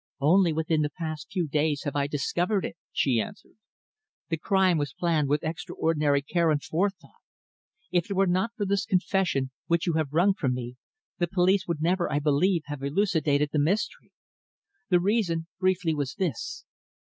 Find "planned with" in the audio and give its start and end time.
4.97-5.43